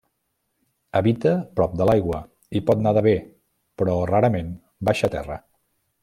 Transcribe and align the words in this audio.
Habita 0.99 1.33
prop 1.59 1.75
de 1.81 1.85
l'aigua 1.89 2.21
i 2.59 2.63
pot 2.69 2.81
nedar 2.85 3.03
bé, 3.11 3.15
però 3.81 3.99
rarament 4.13 4.49
baixa 4.89 5.11
terra. 5.17 5.37